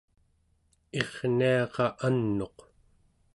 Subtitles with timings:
[0.99, 2.57] irniara an'uq